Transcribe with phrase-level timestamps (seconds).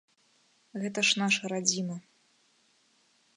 [0.83, 1.97] Гэта ж наша радзіма.